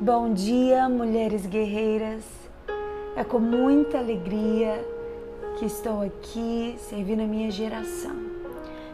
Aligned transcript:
Bom 0.00 0.32
dia, 0.32 0.88
mulheres 0.88 1.44
guerreiras. 1.44 2.24
É 3.16 3.24
com 3.24 3.40
muita 3.40 3.98
alegria 3.98 4.84
que 5.58 5.66
estou 5.66 6.02
aqui 6.02 6.76
servindo 6.78 7.22
a 7.22 7.26
minha 7.26 7.50
geração. 7.50 8.16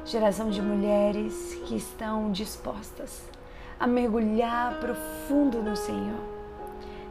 Geração 0.07 0.49
de 0.49 0.63
mulheres 0.63 1.61
que 1.67 1.77
estão 1.77 2.33
dispostas 2.33 3.23
a 3.79 3.87
mergulhar 3.87 4.81
profundo 4.81 5.63
no 5.63 5.77
Senhor. 5.77 6.21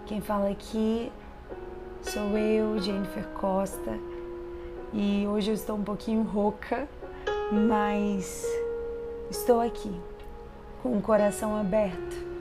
Quem 0.08 0.22
fala 0.22 0.50
aqui 0.50 1.12
sou 2.02 2.38
eu, 2.38 2.80
Jennifer 2.80 3.28
Costa, 3.40 4.00
e 4.92 5.26
hoje 5.28 5.52
eu 5.52 5.56
estou 5.56 5.78
um 5.78 5.84
pouquinho 5.84 6.24
rouca, 6.24 6.90
mas 7.52 8.44
estou 9.30 9.62
aqui 9.62 9.92
com 10.84 10.98
o 10.98 11.02
coração 11.02 11.56
aberto 11.56 12.34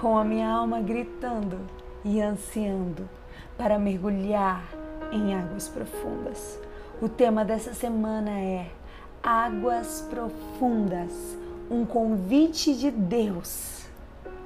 com 0.00 0.16
a 0.16 0.24
minha 0.24 0.48
alma 0.48 0.80
gritando 0.80 1.58
e 2.04 2.20
ansiando 2.20 3.08
para 3.56 3.78
mergulhar 3.78 4.62
em 5.10 5.34
águas 5.34 5.68
profundas. 5.68 6.58
O 7.02 7.08
tema 7.08 7.44
dessa 7.44 7.74
semana 7.74 8.30
é 8.30 8.70
Águas 9.22 10.06
Profundas, 10.08 11.12
um 11.68 11.84
convite 11.84 12.74
de 12.74 12.90
Deus. 12.90 13.86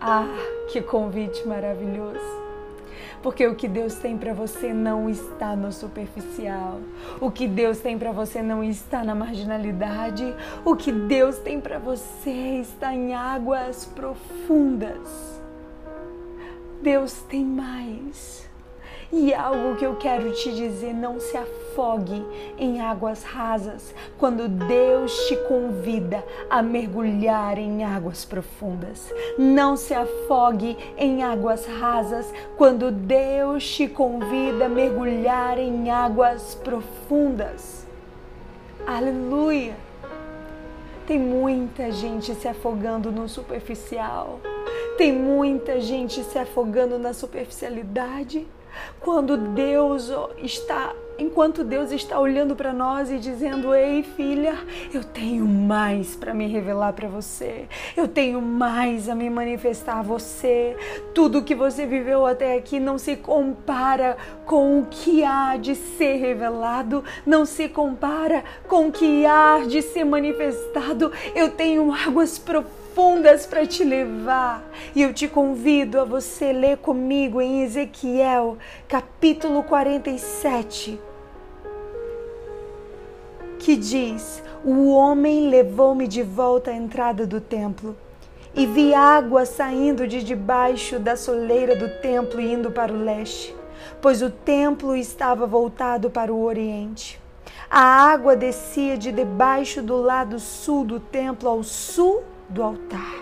Ah, 0.00 0.27
que 0.70 0.80
convite 0.80 1.47
maravilhoso! 1.47 2.52
Porque 3.23 3.46
o 3.46 3.55
que 3.55 3.69
Deus 3.69 3.95
tem 3.95 4.16
para 4.16 4.32
você 4.32 4.73
não 4.73 5.09
está 5.09 5.55
no 5.55 5.73
superficial. 5.73 6.80
O 7.20 7.30
que 7.30 7.46
Deus 7.46 7.78
tem 7.78 7.98
para 7.98 8.12
você 8.12 8.42
não 8.42 8.62
está 8.62 9.05
na 9.05 9.14
marginalidade. 9.14 10.34
O 10.64 10.77
que 10.77 10.92
Deus 10.92 11.38
tem 11.38 11.60
para 11.60 11.78
você 11.78 12.60
está 12.60 12.95
em 12.95 13.14
águas 13.14 13.86
profundas. 13.86 15.41
Deus 16.83 17.12
tem 17.28 17.45
mais. 17.45 18.50
E 19.12 19.34
algo 19.34 19.77
que 19.77 19.84
eu 19.84 19.94
quero 19.96 20.32
te 20.32 20.50
dizer: 20.50 20.94
não 20.94 21.20
se 21.20 21.36
afogue 21.36 22.24
em 22.56 22.80
águas 22.80 23.22
rasas 23.22 23.94
quando 24.18 24.48
Deus 24.48 25.14
te 25.27 25.36
convida 25.36 26.24
a 26.48 26.62
mergulhar 26.62 27.58
em 27.58 27.84
águas 27.84 28.24
profundas. 28.24 29.12
Não 29.38 29.77
se 29.77 29.92
afogue 29.92 30.78
em 30.96 31.22
águas 31.22 31.66
rasas 31.66 32.33
quando 32.56 32.90
Deus 32.90 33.68
te 33.77 33.86
convida 33.86 34.64
a 34.64 34.68
mergulhar 34.70 35.58
em 35.58 35.90
águas 35.90 36.55
profundas. 36.55 37.86
Aleluia! 38.86 39.77
Tem 41.06 41.18
muita 41.18 41.92
gente 41.92 42.34
se 42.34 42.48
afogando 42.48 43.12
no 43.12 43.28
superficial 43.28 44.40
tem 44.96 45.12
muita 45.12 45.80
gente 45.80 46.22
se 46.22 46.38
afogando 46.38 46.98
na 46.98 47.12
superficialidade, 47.14 48.46
quando 49.01 49.37
Deus 49.37 50.11
está, 50.39 50.95
enquanto 51.19 51.65
Deus 51.65 51.91
está 51.91 52.19
olhando 52.19 52.55
para 52.55 52.73
nós 52.73 53.11
e 53.11 53.19
dizendo: 53.19 53.75
"Ei, 53.75 54.03
filha, 54.03 54.55
eu 54.92 55.03
tenho 55.03 55.47
mais 55.47 56.14
para 56.14 56.34
me 56.34 56.47
revelar 56.47 56.92
para 56.92 57.09
você. 57.09 57.69
Eu 57.97 58.09
tenho 58.09 58.41
mais 58.41 59.09
a 59.09 59.14
me 59.14 59.29
manifestar 59.31 59.98
a 59.98 60.03
você. 60.03 60.77
Tudo 61.14 61.42
que 61.42 61.55
você 61.55 61.87
viveu 61.87 62.27
até 62.27 62.56
aqui 62.56 62.79
não 62.79 62.98
se 62.98 63.17
compara 63.17 64.17
com 64.47 64.81
o 64.81 64.86
que 64.86 65.25
há 65.25 65.57
de 65.57 65.75
ser 65.75 66.17
revelado, 66.17 67.05
não 67.27 67.45
se 67.45 67.69
compara 67.69 68.45
com 68.69 68.89
o 68.89 68.92
que 68.92 69.25
há 69.27 69.64
de 69.67 69.83
ser 69.83 70.05
manifestado. 70.05 71.12
Eu 71.34 71.51
tenho 71.51 71.92
águas 71.92 72.39
profundas 72.39 72.81
profundas 72.93 73.47
para 73.47 73.67
te 73.67 73.83
levar. 73.83 74.62
E 74.95 75.03
eu 75.03 75.12
te 75.12 75.27
convido 75.27 75.98
a 75.98 76.05
você 76.05 76.53
ler 76.53 76.77
comigo 76.77 77.41
em 77.41 77.62
Ezequiel, 77.62 78.59
capítulo 78.87 79.62
47, 79.62 81.01
que 83.58 83.77
diz: 83.77 84.42
O 84.64 84.92
homem 84.92 85.48
levou-me 85.48 86.07
de 86.07 86.23
volta 86.23 86.70
à 86.70 86.75
entrada 86.75 87.27
do 87.27 87.41
templo. 87.41 87.97
E 88.55 88.67
vi 88.67 88.95
água 88.95 89.47
saindo 89.47 90.07
de 90.07 90.23
debaixo 90.23 90.98
da 90.98 91.17
soleira 91.17 91.75
do 91.75 91.89
templo 92.02 92.39
e 92.39 92.52
indo 92.52 92.70
para 92.70 92.92
o 92.92 93.02
leste, 93.02 93.57
pois 94.02 94.20
o 94.20 94.29
templo 94.29 94.95
estava 94.95 95.47
voltado 95.47 96.11
para 96.11 96.31
o 96.31 96.45
oriente. 96.45 97.19
A 97.70 97.81
água 97.81 98.36
descia 98.36 98.98
de 98.98 99.11
debaixo 99.11 99.81
do 99.81 99.97
lado 99.97 100.39
sul 100.39 100.85
do 100.85 101.01
templo 101.01 101.48
ao 101.48 101.63
sul 101.63 102.23
do 102.48 102.63
altar. 102.63 103.14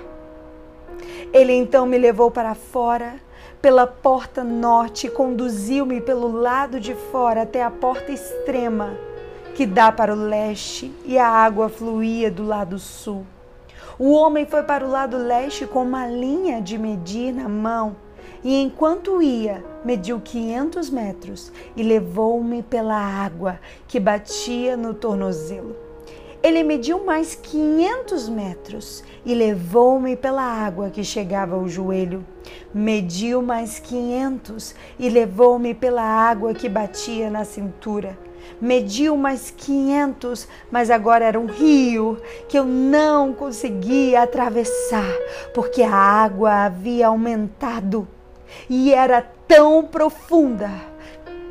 Ele 1.32 1.52
então 1.52 1.86
me 1.86 1.98
levou 1.98 2.30
para 2.30 2.54
fora 2.54 3.14
pela 3.60 3.86
porta 3.86 4.42
norte 4.42 5.06
e 5.06 5.10
conduziu-me 5.10 6.00
pelo 6.00 6.30
lado 6.32 6.80
de 6.80 6.94
fora 6.94 7.42
até 7.42 7.62
a 7.62 7.70
porta 7.70 8.10
extrema 8.10 8.96
que 9.54 9.66
dá 9.66 9.92
para 9.92 10.14
o 10.14 10.16
leste 10.16 10.92
e 11.04 11.18
a 11.18 11.28
água 11.28 11.68
fluía 11.68 12.30
do 12.30 12.44
lado 12.44 12.78
sul. 12.78 13.26
O 13.98 14.12
homem 14.12 14.46
foi 14.46 14.62
para 14.62 14.84
o 14.84 14.90
lado 14.90 15.18
leste 15.18 15.66
com 15.66 15.82
uma 15.82 16.06
linha 16.06 16.62
de 16.62 16.78
medir 16.78 17.32
na 17.34 17.48
mão 17.48 17.96
e 18.42 18.62
enquanto 18.62 19.20
ia, 19.20 19.62
mediu 19.84 20.18
500 20.18 20.88
metros 20.88 21.52
e 21.76 21.82
levou-me 21.82 22.62
pela 22.62 22.96
água 22.96 23.60
que 23.86 24.00
batia 24.00 24.76
no 24.76 24.94
tornozelo. 24.94 25.76
Ele 26.42 26.62
mediu 26.62 27.04
mais 27.04 27.34
500 27.34 28.28
metros 28.30 29.04
e 29.24 29.34
levou-me 29.34 30.16
pela 30.16 30.42
água 30.42 30.90
que 30.90 31.04
chegava 31.04 31.56
ao 31.56 31.68
joelho. 31.68 32.24
Mediu 32.72 33.42
mais 33.42 33.78
500 33.78 34.74
e 34.98 35.08
levou-me 35.08 35.74
pela 35.74 36.02
água 36.02 36.54
que 36.54 36.68
batia 36.68 37.30
na 37.30 37.44
cintura. 37.44 38.18
Mediu 38.60 39.16
mais 39.16 39.50
500, 39.50 40.48
mas 40.70 40.90
agora 40.90 41.24
era 41.24 41.38
um 41.38 41.46
rio 41.46 42.18
que 42.48 42.58
eu 42.58 42.64
não 42.64 43.32
conseguia 43.32 44.22
atravessar, 44.22 45.12
porque 45.54 45.82
a 45.82 45.94
água 45.94 46.64
havia 46.64 47.08
aumentado 47.08 48.08
e 48.68 48.92
era 48.92 49.22
tão 49.46 49.84
profunda 49.84 50.70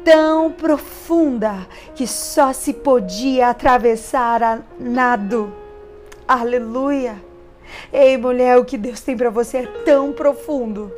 tão 0.03 0.51
profunda 0.51 1.67
que 1.93 2.07
só 2.07 2.53
se 2.53 2.73
podia 2.73 3.49
atravessar 3.49 4.41
a 4.41 4.59
nado. 4.79 5.53
Aleluia! 6.27 7.28
Ei, 7.91 8.17
mulher, 8.17 8.57
o 8.57 8.65
que 8.65 8.77
Deus 8.77 9.01
tem 9.01 9.15
para 9.17 9.29
você 9.29 9.57
é 9.57 9.65
tão 9.83 10.11
profundo, 10.11 10.91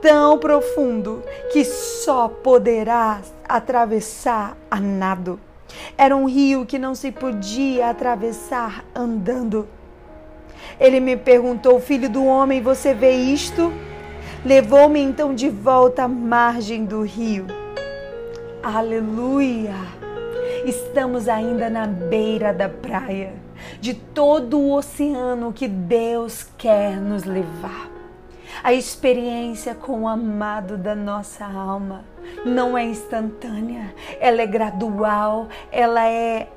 tão 0.00 0.38
profundo 0.38 1.22
que 1.52 1.64
só 1.64 2.28
poderá 2.28 3.20
atravessar 3.48 4.56
a 4.70 4.80
nado. 4.80 5.38
Era 5.96 6.16
um 6.16 6.26
rio 6.26 6.64
que 6.66 6.78
não 6.78 6.94
se 6.94 7.10
podia 7.10 7.90
atravessar 7.90 8.84
andando. 8.94 9.68
Ele 10.78 11.00
me 11.00 11.16
perguntou, 11.16 11.80
filho 11.80 12.08
do 12.08 12.24
homem, 12.24 12.60
você 12.60 12.92
vê 12.92 13.12
isto? 13.12 13.72
Levou-me 14.44 15.00
então 15.00 15.34
de 15.34 15.48
volta 15.48 16.04
à 16.04 16.08
margem 16.08 16.84
do 16.84 17.02
rio. 17.02 17.46
Aleluia! 18.62 19.74
Estamos 20.64 21.28
ainda 21.28 21.70
na 21.70 21.86
beira 21.86 22.52
da 22.52 22.68
praia, 22.68 23.32
de 23.80 23.94
todo 23.94 24.58
o 24.58 24.72
oceano 24.74 25.52
que 25.52 25.68
Deus 25.68 26.48
quer 26.56 26.96
nos 27.00 27.24
levar. 27.24 27.90
A 28.62 28.72
experiência 28.72 29.74
com 29.74 30.02
o 30.02 30.08
amado 30.08 30.78
da 30.78 30.94
nossa 30.94 31.44
alma 31.44 32.04
não 32.44 32.76
é 32.76 32.84
instantânea, 32.84 33.94
ela 34.18 34.42
é 34.42 34.46
gradual, 34.46 35.48
ela 35.70 36.06
é 36.08 36.48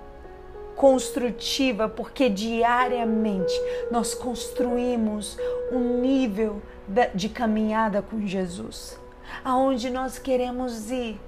construtiva, 0.75 1.89
porque 1.89 2.29
diariamente 2.29 3.53
nós 3.91 4.15
construímos 4.15 5.37
um 5.71 5.99
nível 5.99 6.61
de 7.13 7.27
caminhada 7.27 8.01
com 8.01 8.25
Jesus, 8.25 8.99
aonde 9.43 9.89
nós 9.89 10.17
queremos 10.17 10.89
ir 10.89 11.19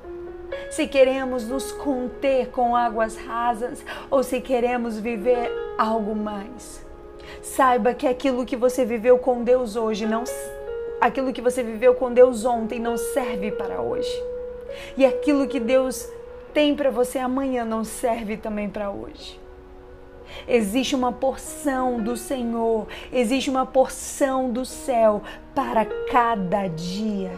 se 0.71 0.88
queremos 0.88 1.45
nos 1.47 1.71
conter 1.71 2.50
com 2.50 2.75
águas 2.75 3.18
rasas 3.18 3.85
ou 4.09 4.23
se 4.23 4.39
queremos 4.41 4.97
viver 4.97 5.51
algo 5.77 6.15
mais. 6.15 6.83
Saiba 7.41 7.94
que 7.94 8.07
aquilo 8.07 8.45
que 8.45 8.56
você 8.56 8.85
viveu 8.85 9.19
com 9.19 9.44
Deus 9.44 9.75
hoje 9.75 10.06
não 10.06 10.23
aquilo 11.00 11.33
que 11.33 11.41
você 11.41 11.62
viveu 11.62 11.95
com 11.95 12.13
Deus 12.13 12.45
ontem 12.45 12.79
não 12.79 12.95
serve 12.95 13.51
para 13.51 13.81
hoje. 13.81 14.12
E 14.95 15.06
aquilo 15.06 15.47
que 15.47 15.59
Deus 15.59 16.07
tem 16.53 16.75
para 16.75 16.89
você 16.89 17.19
amanhã 17.19 17.65
não 17.65 17.83
serve 17.83 18.38
também 18.38 18.69
para 18.69 18.89
hoje. 18.91 19.39
Existe 20.47 20.95
uma 20.95 21.12
porção 21.12 22.01
do 22.01 22.15
Senhor, 22.15 22.88
existe 23.12 23.50
uma 23.50 23.65
porção 23.65 24.50
do 24.50 24.65
céu 24.65 25.21
para 25.53 25.85
cada 26.09 26.68
dia. 26.68 27.31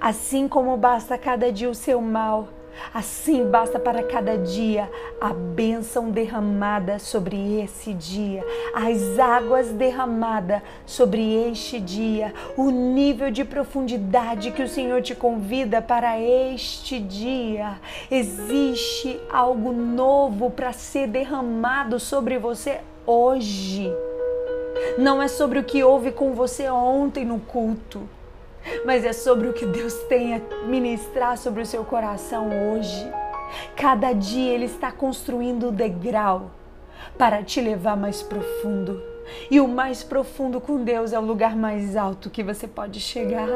Assim 0.00 0.48
como 0.48 0.76
basta 0.76 1.16
cada 1.16 1.52
dia 1.52 1.70
o 1.70 1.74
seu 1.74 2.00
mal, 2.00 2.48
Assim 2.92 3.44
basta 3.44 3.78
para 3.78 4.02
cada 4.02 4.38
dia 4.38 4.90
a 5.20 5.32
bênção 5.32 6.10
derramada 6.10 6.98
sobre 6.98 7.60
esse 7.60 7.92
dia, 7.92 8.44
as 8.74 9.18
águas 9.18 9.68
derramadas 9.68 10.62
sobre 10.86 11.50
este 11.50 11.80
dia, 11.80 12.32
o 12.56 12.70
nível 12.70 13.30
de 13.30 13.44
profundidade 13.44 14.50
que 14.52 14.62
o 14.62 14.68
Senhor 14.68 15.02
te 15.02 15.14
convida 15.14 15.80
para 15.82 16.20
este 16.20 16.98
dia. 17.00 17.80
Existe 18.10 19.20
algo 19.30 19.72
novo 19.72 20.50
para 20.50 20.72
ser 20.72 21.08
derramado 21.08 21.98
sobre 21.98 22.38
você 22.38 22.80
hoje. 23.06 23.92
Não 24.98 25.22
é 25.22 25.28
sobre 25.28 25.58
o 25.58 25.64
que 25.64 25.82
houve 25.82 26.12
com 26.12 26.32
você 26.32 26.68
ontem 26.68 27.24
no 27.24 27.38
culto 27.38 28.08
mas 28.84 29.04
é 29.04 29.12
sobre 29.12 29.48
o 29.48 29.52
que 29.52 29.66
Deus 29.66 29.94
tem 30.08 30.34
a 30.34 30.40
ministrar 30.66 31.36
sobre 31.36 31.62
o 31.62 31.66
seu 31.66 31.84
coração 31.84 32.48
hoje. 32.72 33.10
Cada 33.76 34.12
dia 34.12 34.52
Ele 34.52 34.66
está 34.66 34.90
construindo 34.90 35.68
o 35.68 35.72
degrau 35.72 36.50
para 37.18 37.42
te 37.42 37.60
levar 37.60 37.96
mais 37.96 38.22
profundo. 38.22 39.02
E 39.50 39.60
o 39.60 39.66
mais 39.66 40.02
profundo 40.02 40.60
com 40.60 40.84
Deus 40.84 41.12
é 41.12 41.18
o 41.18 41.22
lugar 41.22 41.56
mais 41.56 41.96
alto 41.96 42.28
que 42.28 42.42
você 42.42 42.68
pode 42.68 43.00
chegar. 43.00 43.48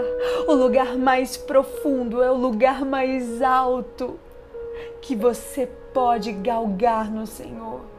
O 0.47 0.55
lugar 0.55 0.97
mais 0.97 1.37
profundo 1.37 2.23
é 2.23 2.31
o 2.31 2.37
lugar 2.37 2.85
mais 2.85 3.43
alto 3.43 4.19
que 5.03 5.15
você 5.15 5.69
pode 5.93 6.33
galgar 6.33 7.11
no 7.11 7.27
Senhor. 7.27 7.98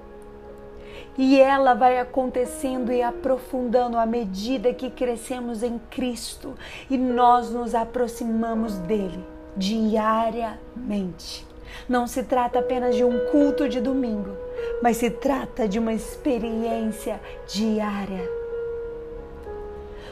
E 1.22 1.38
ela 1.38 1.74
vai 1.74 2.00
acontecendo 2.00 2.94
e 2.94 3.02
aprofundando 3.04 3.98
à 3.98 4.06
medida 4.06 4.74
que 4.74 4.90
crescemos 4.90 5.62
em 5.62 5.78
Cristo 5.92 6.56
e 6.90 6.98
nós 6.98 7.52
nos 7.52 7.76
aproximamos 7.76 8.78
dele 8.78 9.22
diariamente. 9.58 11.46
Não 11.90 12.08
se 12.08 12.24
trata 12.24 12.60
apenas 12.60 12.96
de 12.96 13.04
um 13.04 13.20
culto 13.32 13.68
de 13.68 13.82
domingo, 13.82 14.30
mas 14.82 14.96
se 14.96 15.10
trata 15.10 15.68
de 15.68 15.78
uma 15.78 15.92
experiência 15.92 17.20
diária. 17.46 18.26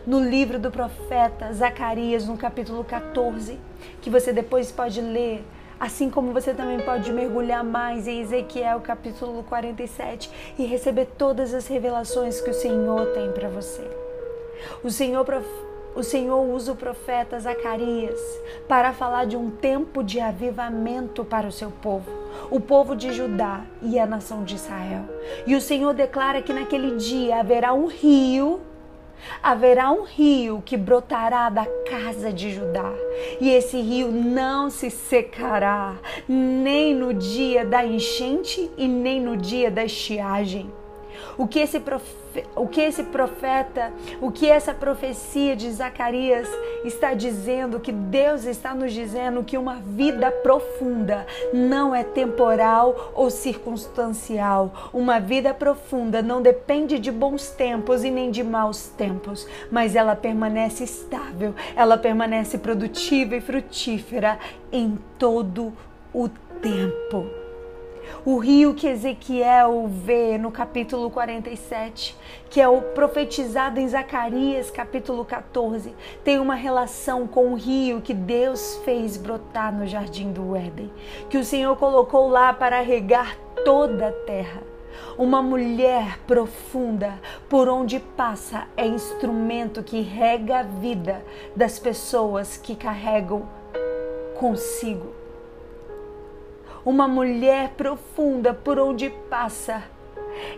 No 0.06 0.20
livro 0.20 0.60
do 0.60 0.70
profeta 0.70 1.54
Zacarias, 1.54 2.28
no 2.28 2.36
capítulo 2.36 2.84
14, 2.84 3.58
que 4.02 4.10
você 4.10 4.34
depois 4.34 4.74
pode 4.74 5.00
ler, 5.00 5.42
Assim 5.80 6.10
como 6.10 6.34
você 6.34 6.54
também 6.54 6.80
pode 6.80 7.14
mergulhar 7.14 7.64
mais 7.64 8.08
em 8.08 8.22
Ezequiel 8.22 8.82
capítulo 8.82 9.44
47 9.44 10.30
e 10.58 10.66
receber 10.66 11.06
todas 11.18 11.54
as 11.54 11.68
revelações 11.68 12.42
que 12.42 12.50
o 12.50 12.54
Senhor 12.54 13.06
tem 13.14 13.32
para 13.32 13.48
você. 13.48 13.88
O 14.84 14.90
Senhor, 14.90 15.24
o 15.96 16.02
Senhor 16.02 16.40
usa 16.40 16.72
o 16.72 16.76
profeta 16.76 17.40
Zacarias 17.40 18.20
para 18.68 18.92
falar 18.92 19.26
de 19.26 19.38
um 19.38 19.52
tempo 19.52 20.04
de 20.04 20.20
avivamento 20.20 21.24
para 21.24 21.48
o 21.48 21.52
seu 21.52 21.70
povo, 21.70 22.10
o 22.50 22.60
povo 22.60 22.96
de 22.96 23.14
Judá 23.14 23.62
e 23.84 24.00
a 24.00 24.08
nação 24.08 24.44
de 24.44 24.56
Israel. 24.56 25.04
E 25.46 25.56
o 25.56 25.62
Senhor 25.62 25.94
declara 25.94 26.42
que 26.42 26.54
naquele 26.54 26.98
dia 26.98 27.40
haverá 27.40 27.72
um 27.72 27.86
rio 27.86 28.62
haverá 29.42 29.92
um 29.92 30.04
rio 30.04 30.62
que 30.66 30.78
brotará 30.78 31.50
da 31.50 31.66
casa 31.90 32.32
de 32.32 32.52
Judá, 32.52 32.92
e 33.40 33.50
esse 33.50 33.80
rio 33.82 34.12
não 34.12 34.70
se 34.70 34.90
secará, 34.90 35.96
nem 36.28 36.94
no 36.94 37.14
dia 37.14 37.66
da 37.66 37.86
enchente 37.86 38.70
e 38.78 38.88
nem 38.88 39.20
no 39.20 39.36
dia 39.36 39.72
da 39.72 39.84
estiagem. 39.84 40.72
O 41.38 41.48
que 41.48 41.60
esse 41.60 41.80
profeta 41.80 42.28
o 42.56 42.68
que 42.68 42.82
esse 42.82 43.04
profeta, 43.04 43.92
o 44.22 44.32
que 44.32 44.50
essa 44.50 44.74
profecia 44.74 45.56
de 45.56 45.72
Zacarias 45.72 46.48
está 46.84 47.14
dizendo, 47.14 47.80
que 47.80 47.92
Deus 47.92 48.46
está 48.46 48.74
nos 48.74 48.94
dizendo 48.94 49.44
que 49.44 49.58
uma 49.58 49.76
vida 49.76 50.32
profunda 50.32 51.26
não 51.54 51.96
é 51.96 52.04
temporal 52.04 53.12
ou 53.16 53.30
circunstancial. 53.30 54.90
Uma 54.94 55.20
vida 55.20 55.54
profunda 55.54 56.22
não 56.22 56.42
depende 56.42 57.00
de 57.00 57.12
bons 57.12 57.50
tempos 57.50 58.04
e 58.04 58.12
nem 58.12 58.32
de 58.32 58.44
maus 58.44 58.88
tempos, 58.88 59.48
mas 59.72 59.96
ela 59.96 60.16
permanece 60.16 60.84
estável, 60.84 61.54
ela 61.76 61.98
permanece 61.98 62.58
produtiva 62.58 63.36
e 63.36 63.42
frutífera 63.42 64.38
em 64.72 64.98
todo 65.18 65.74
o 66.14 66.30
tempo. 66.62 67.47
O 68.26 68.38
rio 68.38 68.74
que 68.74 68.88
Ezequiel 68.88 69.88
vê 69.88 70.38
no 70.38 70.52
capítulo 70.52 71.10
47, 71.10 72.16
que 72.50 72.60
é 72.60 72.68
o 72.68 72.82
profetizado 72.82 73.80
em 73.80 73.88
Zacarias, 73.88 74.70
capítulo 74.70 75.24
14, 75.24 75.96
tem 76.24 76.40
uma 76.40 76.56
relação 76.56 77.26
com 77.26 77.54
o 77.54 77.56
rio 77.56 78.02
que 78.02 78.14
Deus 78.14 78.82
fez 78.84 79.18
brotar 79.18 79.74
no 79.74 79.88
jardim 79.88 80.32
do 80.32 80.56
Éden, 80.56 80.92
que 81.30 81.38
o 81.38 81.44
Senhor 81.44 81.76
colocou 81.78 82.28
lá 82.30 82.54
para 82.54 82.82
regar 82.82 83.38
toda 83.64 84.10
a 84.10 84.12
terra. 84.12 84.62
Uma 85.18 85.42
mulher 85.42 86.20
profunda, 86.28 87.20
por 87.48 87.68
onde 87.70 88.00
passa, 88.00 88.68
é 88.76 88.86
instrumento 88.86 89.84
que 89.84 90.02
rega 90.02 90.60
a 90.60 90.64
vida 90.64 91.24
das 91.56 91.80
pessoas 91.80 92.58
que 92.58 92.76
carregam 92.76 93.48
consigo 94.36 95.27
uma 96.88 97.06
mulher 97.06 97.72
profunda 97.72 98.54
por 98.54 98.80
onde 98.80 99.10
passa. 99.30 99.84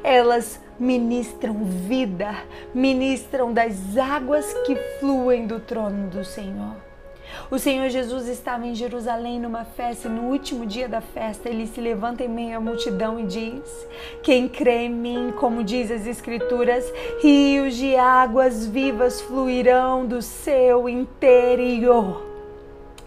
Elas 0.03 0.61
ministram 0.79 1.63
vida, 1.63 2.35
ministram 2.71 3.51
das 3.51 3.97
águas 3.97 4.53
que 4.63 4.75
fluem 4.99 5.47
do 5.47 5.59
trono 5.59 6.07
do 6.07 6.23
Senhor. 6.23 6.75
O 7.49 7.57
Senhor 7.57 7.89
Jesus 7.89 8.27
estava 8.27 8.67
em 8.67 8.75
Jerusalém 8.75 9.39
numa 9.39 9.65
festa 9.65 10.07
e 10.07 10.11
no 10.11 10.29
último 10.29 10.67
dia 10.67 10.87
da 10.87 11.01
festa 11.01 11.49
ele 11.49 11.65
se 11.65 11.81
levanta 11.81 12.23
em 12.23 12.29
meio 12.29 12.57
à 12.57 12.59
multidão 12.59 13.19
e 13.19 13.25
diz: 13.25 13.87
Quem 14.21 14.47
crê 14.47 14.83
em 14.83 14.89
mim, 14.89 15.33
como 15.39 15.63
diz 15.63 15.89
as 15.89 16.05
Escrituras, 16.05 16.85
rios 17.23 17.73
de 17.73 17.95
águas 17.95 18.67
vivas 18.67 19.19
fluirão 19.21 20.05
do 20.05 20.21
seu 20.21 20.87
interior. 20.87 22.23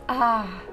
Ah! 0.08 0.71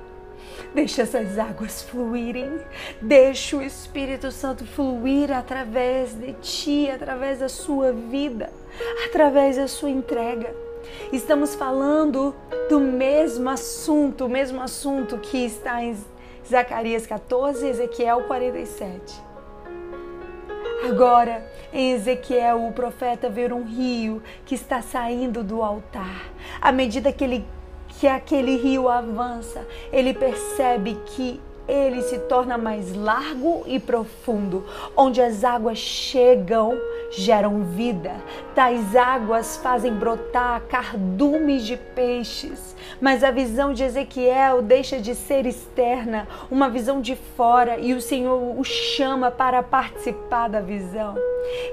Deixa 0.74 1.02
essas 1.02 1.38
águas 1.40 1.82
fluírem. 1.82 2.60
Deixa 3.02 3.58
o 3.58 3.62
Espírito 3.62 4.32
Santo 4.32 4.66
fluir 4.66 5.32
através 5.32 6.14
de 6.14 6.34
ti, 6.34 6.90
através 6.90 7.40
da 7.40 7.50
sua 7.50 7.92
vida, 7.92 8.52
através 9.08 9.58
da 9.58 9.68
sua 9.68 9.90
entrega. 9.90 10.56
Estamos 11.12 11.56
falando 11.56 12.36
do 12.70 12.80
mesmo 12.80 13.50
assunto, 13.50 14.26
o 14.26 14.30
mesmo 14.30 14.62
assunto 14.62 15.18
que 15.18 15.46
está 15.46 15.84
em 15.84 15.98
Zacarias 16.48 17.06
14 17.06 17.66
e 17.66 17.70
Ezequiel 17.70 18.24
47. 18.24 19.30
Agora, 20.88 21.46
em 21.74 21.92
Ezequiel, 21.92 22.66
o 22.66 22.72
profeta 22.72 23.30
vê 23.30 23.52
um 23.52 23.64
rio 23.64 24.24
que 24.46 24.56
está 24.56 24.82
saindo 24.82 25.44
do 25.44 25.62
altar. 25.62 26.32
À 26.62 26.72
medida 26.72 27.12
que 27.12 27.24
ele 27.24 27.46
que 28.00 28.08
aquele 28.08 28.56
rio 28.56 28.88
avança, 28.88 29.68
ele 29.92 30.14
percebe 30.14 30.98
que 31.06 31.40
ele 31.68 32.02
se 32.02 32.18
torna 32.18 32.58
mais 32.58 32.96
largo 32.96 33.64
e 33.68 33.80
profundo, 33.80 34.66
onde 34.98 35.22
as 35.22 35.44
águas 35.44 35.78
chegam, 35.78 36.76
geram 37.12 37.64
vida. 37.64 38.12
Tais 38.56 38.96
águas 38.96 39.58
fazem 39.58 39.94
brotar 39.94 40.62
cardumes 40.62 41.64
de 41.64 41.78
peixes. 41.78 42.76
Mas 43.00 43.24
a 43.24 43.30
visão 43.30 43.72
de 43.72 43.84
Ezequiel 43.84 44.64
deixa 44.64 45.00
de 45.00 45.14
ser 45.14 45.46
externa, 45.46 46.28
uma 46.50 46.70
visão 46.70 47.02
de 47.02 47.16
fora, 47.16 47.78
e 47.78 47.94
o 47.94 48.02
Senhor 48.02 48.58
o 48.58 48.64
chama 48.64 49.30
para 49.30 49.62
participar 49.62 50.48
da 50.48 50.62
visão. 50.62 51.16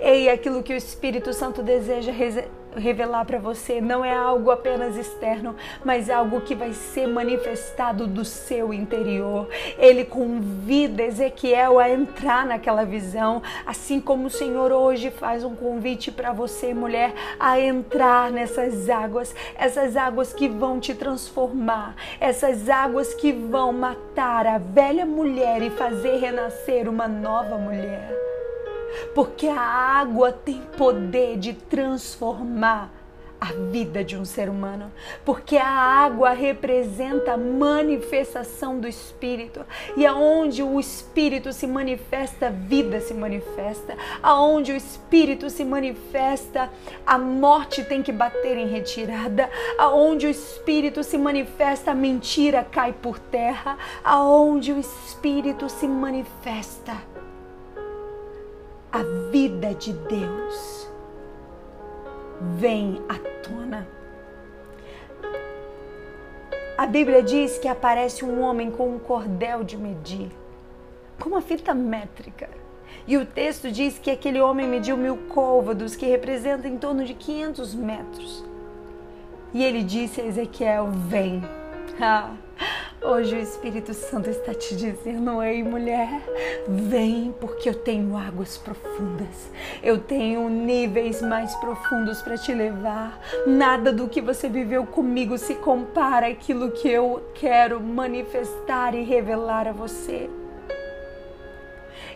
Ei, 0.00 0.28
aquilo 0.28 0.62
que 0.62 0.75
o 0.75 0.76
Espírito 0.76 1.33
Santo 1.33 1.62
deseja 1.62 2.12
revelar 2.76 3.25
para 3.25 3.38
você 3.38 3.80
não 3.80 4.04
é 4.04 4.14
algo 4.14 4.50
apenas 4.50 4.97
externo, 4.97 5.56
mas 5.85 6.11
algo 6.11 6.40
que 6.40 6.54
vai 6.54 6.73
ser 6.73 7.06
manifestado 7.06 8.06
do 8.06 8.25
seu 8.25 8.73
interior. 8.73 9.49
Ele 9.78 10.04
convida 10.04 11.02
Ezequiel 11.02 11.78
a 11.78 11.90
entrar 11.90 12.47
naquela 12.47 12.85
visão, 12.85 13.42
assim 13.66 14.00
como 14.00 14.26
o 14.26 14.30
Senhor 14.30 14.73
hoje 14.73 15.11
faz 15.11 15.45
um 15.45 15.54
convite 15.54 16.11
para 16.11 16.33
você, 16.33 16.75
mulher, 16.75 17.12
a 17.38 17.59
entrar 17.59 18.30
nessas 18.30 18.88
águas, 18.88 19.35
essas 19.56 19.97
águas 19.97 20.33
que 20.33 20.49
vão 20.49 20.78
te 20.78 20.95
transformar, 20.95 21.97
essas 22.21 22.68
águas 22.68 23.14
que 23.14 23.33
vão 23.33 23.73
matar 23.73 24.47
a 24.47 24.59
velha 24.59 25.06
mulher 25.06 25.62
e 25.62 25.71
fazer 25.71 26.16
renascer 26.18 26.88
uma 26.88 27.09
nova 27.09 27.56
mulher 27.56 28.35
porque 29.14 29.46
a 29.46 29.60
água 29.60 30.32
tem 30.32 30.60
poder 30.76 31.36
de 31.38 31.52
transformar 31.52 32.90
a 33.40 33.52
vida 33.70 34.02
de 34.02 34.16
um 34.16 34.24
ser 34.24 34.48
humano, 34.48 34.90
porque 35.24 35.56
a 35.56 35.68
água 35.68 36.30
representa 36.30 37.32
a 37.32 37.36
manifestação 37.36 38.80
do 38.80 38.88
Espírito, 38.88 39.64
e 39.96 40.06
aonde 40.06 40.62
o 40.62 40.80
Espírito 40.80 41.52
se 41.52 41.66
manifesta, 41.66 42.46
a 42.46 42.50
vida 42.50 43.00
se 43.00 43.12
manifesta, 43.12 43.96
aonde 44.22 44.72
o 44.72 44.76
Espírito 44.76 45.50
se 45.50 45.64
manifesta, 45.64 46.70
a 47.06 47.18
morte 47.18 47.84
tem 47.84 48.02
que 48.02 48.12
bater 48.12 48.56
em 48.56 48.68
retirada, 48.68 49.50
aonde 49.78 50.26
o 50.26 50.30
Espírito 50.30 51.04
se 51.04 51.18
manifesta, 51.18 51.90
a 51.90 51.94
mentira 51.94 52.64
cai 52.64 52.92
por 52.92 53.18
terra, 53.18 53.76
aonde 54.02 54.72
o 54.72 54.78
Espírito 54.78 55.68
se 55.68 55.86
manifesta, 55.86 56.96
a 58.96 59.30
vida 59.30 59.74
de 59.74 59.92
Deus 59.92 60.90
vem 62.58 63.02
à 63.06 63.18
tona. 63.46 63.86
A 66.78 66.86
Bíblia 66.86 67.22
diz 67.22 67.58
que 67.58 67.68
aparece 67.68 68.24
um 68.24 68.40
homem 68.40 68.70
com 68.70 68.88
um 68.94 68.98
cordel 68.98 69.62
de 69.64 69.76
medir, 69.76 70.30
com 71.20 71.28
uma 71.28 71.42
fita 71.42 71.74
métrica. 71.74 72.48
E 73.06 73.18
o 73.18 73.26
texto 73.26 73.70
diz 73.70 73.98
que 73.98 74.10
aquele 74.10 74.40
homem 74.40 74.66
mediu 74.66 74.96
mil 74.96 75.18
côvados, 75.28 75.94
que 75.94 76.06
representa 76.06 76.66
em 76.66 76.78
torno 76.78 77.04
de 77.04 77.12
500 77.12 77.74
metros. 77.74 78.44
E 79.52 79.62
ele 79.62 79.82
disse 79.82 80.22
a 80.22 80.24
Ezequiel: 80.24 80.88
Vem. 80.90 81.42
Ah, 82.00 82.30
Hoje 83.02 83.36
o 83.36 83.40
Espírito 83.40 83.92
Santo 83.92 84.30
está 84.30 84.54
te 84.54 84.74
dizendo: 84.74 85.42
Ei, 85.42 85.62
mulher, 85.62 86.08
vem 86.66 87.34
porque 87.40 87.68
eu 87.68 87.74
tenho 87.74 88.16
águas 88.16 88.56
profundas. 88.56 89.50
Eu 89.82 89.98
tenho 89.98 90.48
níveis 90.48 91.20
mais 91.20 91.54
profundos 91.56 92.22
para 92.22 92.38
te 92.38 92.52
levar. 92.52 93.20
Nada 93.46 93.92
do 93.92 94.08
que 94.08 94.20
você 94.20 94.48
viveu 94.48 94.86
comigo 94.86 95.36
se 95.36 95.54
compara 95.54 96.28
àquilo 96.28 96.70
que 96.70 96.88
eu 96.88 97.22
quero 97.34 97.80
manifestar 97.80 98.94
e 98.94 99.04
revelar 99.04 99.68
a 99.68 99.72
você. 99.72 100.28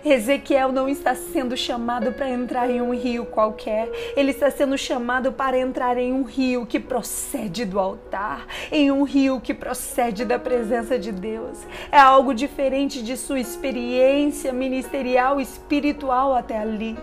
Ezequiel 0.04 0.73
não 0.73 0.88
está 0.88 1.14
sendo 1.14 1.57
chamado 1.57 2.12
para 2.12 2.28
entrar 2.28 2.71
em 2.71 2.80
um 2.80 2.95
rio 2.95 3.26
qualquer, 3.26 3.90
ele 4.16 4.30
está 4.30 4.50
sendo 4.50 4.76
chamado 4.78 5.33
para 5.33 5.59
entrar 5.59 5.99
em 5.99 6.12
um 6.12 6.23
rio 6.23 6.64
que 6.64 6.80
procede 6.80 7.64
do 7.64 7.78
altar, 7.78 8.47
em 8.73 8.90
um 8.90 9.02
rio 9.02 9.40
que 9.40 9.52
procede 9.52 10.25
da 10.25 10.38
presença 10.38 10.99
de 10.99 11.12
Deus. 11.12 11.59
É 11.92 11.99
algo 11.99 12.33
diferente 12.33 13.02
de 13.02 13.16
sua 13.16 13.40
experiência 13.40 14.52
ministerial, 14.52 15.40
espiritual 15.40 16.35
até 16.35 16.59
ali. 16.59 16.97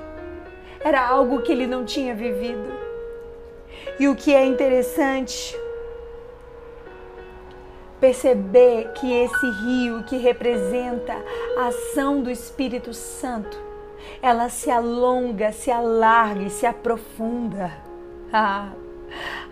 Era 0.84 1.06
algo 1.08 1.42
que 1.42 1.52
ele 1.52 1.68
não 1.68 1.86
tinha 1.86 2.16
vivido. 2.16 2.88
E 4.00 4.08
o 4.08 4.16
que 4.16 4.34
é 4.34 4.46
interessante 4.46 5.56
perceber 8.00 8.92
que 8.94 9.12
esse 9.12 9.50
rio 9.66 10.04
que 10.04 10.18
representa 10.18 11.14
a 11.58 11.68
ação 11.68 12.22
do 12.22 12.30
Espírito 12.30 12.94
Santo, 12.94 13.58
ela 14.22 14.50
se 14.50 14.70
alonga, 14.70 15.52
se 15.52 15.72
alarga 15.72 16.44
e 16.44 16.50
se 16.50 16.66
aprofunda. 16.66 17.72
Ah, 18.32 18.72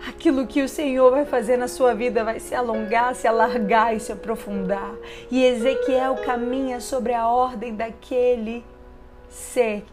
aquilo 0.08 0.46
que 0.46 0.62
o 0.62 0.68
Senhor 0.68 1.10
vai 1.10 1.24
fazer 1.24 1.56
na 1.56 1.68
sua 1.68 1.94
vida 1.94 2.24
vai 2.24 2.38
se 2.38 2.54
alongar, 2.54 3.14
se 3.14 3.26
alargar 3.26 3.94
e 3.94 4.00
se 4.00 4.12
aprofundar. 4.12 4.94
E 5.30 5.44
Ezequiel 5.44 6.16
caminha 6.24 6.80
sobre 6.80 7.12
a 7.12 7.28
ordem 7.28 7.74
daquele 7.74 8.64
ser 9.28 9.84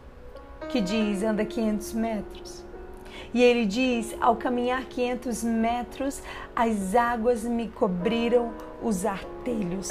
que 0.68 0.80
diz 0.80 1.22
anda 1.22 1.44
500 1.44 1.92
metros. 1.92 2.63
E 3.34 3.42
ele 3.42 3.66
diz: 3.66 4.14
Ao 4.20 4.36
caminhar 4.36 4.84
500 4.84 5.42
metros, 5.42 6.22
as 6.54 6.94
águas 6.94 7.42
me 7.42 7.68
cobriram 7.68 8.52
os 8.80 9.04
artelhos. 9.04 9.90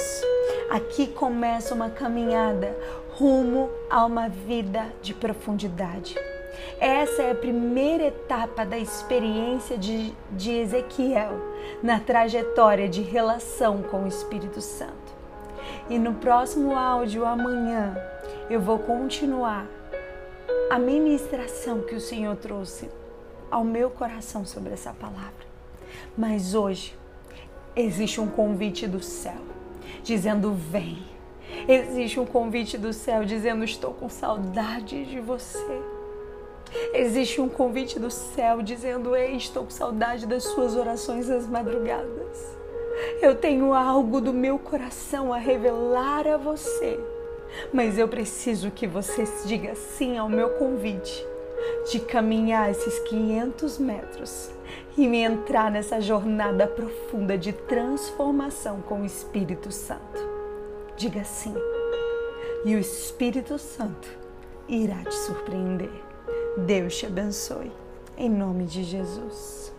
Aqui 0.70 1.06
começa 1.08 1.74
uma 1.74 1.90
caminhada 1.90 2.74
rumo 3.10 3.68
a 3.90 4.04
uma 4.06 4.28
vida 4.30 4.86
de 5.02 5.12
profundidade. 5.12 6.16
Essa 6.80 7.22
é 7.22 7.32
a 7.32 7.34
primeira 7.34 8.04
etapa 8.04 8.64
da 8.64 8.78
experiência 8.78 9.76
de, 9.76 10.12
de 10.32 10.50
Ezequiel 10.50 11.32
na 11.82 12.00
trajetória 12.00 12.88
de 12.88 13.02
relação 13.02 13.82
com 13.82 14.04
o 14.04 14.08
Espírito 14.08 14.60
Santo. 14.60 15.14
E 15.90 15.98
no 15.98 16.14
próximo 16.14 16.74
áudio, 16.74 17.26
amanhã, 17.26 17.96
eu 18.48 18.60
vou 18.60 18.78
continuar 18.78 19.66
a 20.70 20.78
ministração 20.78 21.82
que 21.82 21.94
o 21.94 22.00
Senhor 22.00 22.36
trouxe 22.36 22.88
ao 23.54 23.62
meu 23.62 23.88
coração 23.88 24.44
sobre 24.44 24.72
essa 24.72 24.92
palavra. 24.92 25.46
Mas 26.18 26.56
hoje 26.56 26.92
existe 27.76 28.20
um 28.20 28.26
convite 28.26 28.84
do 28.88 29.00
céu 29.00 29.40
dizendo: 30.02 30.52
vem. 30.52 30.98
Existe 31.68 32.18
um 32.18 32.26
convite 32.26 32.76
do 32.76 32.92
céu 32.92 33.24
dizendo: 33.24 33.62
estou 33.62 33.94
com 33.94 34.08
saudade 34.08 35.04
de 35.04 35.20
você. 35.20 35.80
Existe 36.92 37.40
um 37.40 37.48
convite 37.48 37.96
do 37.96 38.10
céu 38.10 38.60
dizendo: 38.60 39.14
Ei, 39.14 39.36
estou 39.36 39.62
com 39.62 39.70
saudade 39.70 40.26
das 40.26 40.42
suas 40.42 40.74
orações 40.74 41.30
às 41.30 41.46
madrugadas. 41.46 42.58
Eu 43.22 43.36
tenho 43.36 43.72
algo 43.72 44.20
do 44.20 44.32
meu 44.32 44.58
coração 44.58 45.32
a 45.32 45.38
revelar 45.38 46.26
a 46.26 46.36
você, 46.36 46.98
mas 47.72 47.98
eu 47.98 48.08
preciso 48.08 48.72
que 48.72 48.86
você 48.86 49.24
diga 49.46 49.76
sim 49.76 50.18
ao 50.18 50.28
meu 50.28 50.50
convite 50.50 51.33
de 51.90 52.00
caminhar 52.00 52.70
esses 52.70 52.98
500 53.00 53.78
metros 53.78 54.50
e 54.96 55.06
me 55.06 55.18
entrar 55.18 55.70
nessa 55.70 56.00
jornada 56.00 56.66
profunda 56.66 57.36
de 57.36 57.52
transformação 57.52 58.80
com 58.80 59.02
o 59.02 59.06
Espírito 59.06 59.70
Santo. 59.72 60.22
Diga 60.96 61.24
sim. 61.24 61.54
E 62.64 62.74
o 62.74 62.78
Espírito 62.78 63.58
Santo 63.58 64.08
irá 64.68 65.02
te 65.02 65.14
surpreender. 65.14 65.90
Deus 66.56 66.96
te 66.96 67.06
abençoe. 67.06 67.72
Em 68.16 68.30
nome 68.30 68.64
de 68.64 68.84
Jesus. 68.84 69.73